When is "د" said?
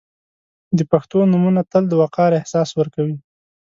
0.77-0.79, 1.89-1.93